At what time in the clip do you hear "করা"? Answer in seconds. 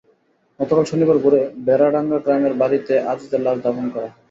3.89-4.07